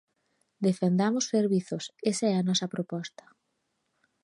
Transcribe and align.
Defendamos 0.67 1.29
servizos, 1.35 1.83
esa 2.11 2.25
é 2.33 2.35
a 2.37 2.45
nosa 2.49 2.71
proposta. 2.73 3.25